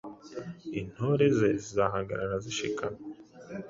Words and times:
intore 0.79 1.23
Ze 1.37 1.49
zizahagarara 1.61 2.35
zishikamye. 2.43 3.01